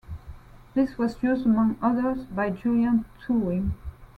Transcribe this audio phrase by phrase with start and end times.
[0.73, 3.73] This was used among others by Julian Tuwim.